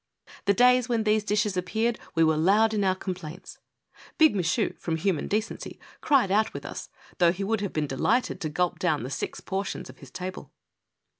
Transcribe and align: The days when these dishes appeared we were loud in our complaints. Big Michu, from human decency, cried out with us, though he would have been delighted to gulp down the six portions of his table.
The 0.45 0.55
days 0.55 0.89
when 0.89 1.03
these 1.03 1.23
dishes 1.23 1.55
appeared 1.55 1.99
we 2.15 2.23
were 2.23 2.35
loud 2.35 2.73
in 2.73 2.83
our 2.83 2.95
complaints. 2.95 3.59
Big 4.17 4.35
Michu, 4.35 4.73
from 4.79 4.95
human 4.97 5.27
decency, 5.27 5.79
cried 6.01 6.31
out 6.31 6.55
with 6.55 6.65
us, 6.65 6.89
though 7.19 7.31
he 7.31 7.43
would 7.43 7.61
have 7.61 7.71
been 7.71 7.85
delighted 7.85 8.41
to 8.41 8.49
gulp 8.49 8.79
down 8.79 9.03
the 9.03 9.11
six 9.11 9.41
portions 9.41 9.91
of 9.91 9.99
his 9.99 10.09
table. 10.09 10.51